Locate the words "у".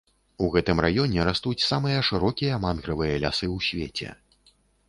0.45-0.47